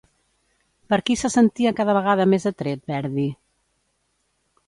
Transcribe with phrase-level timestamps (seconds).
[0.93, 3.29] Per qui se sentia cada vegada més atret Verdi?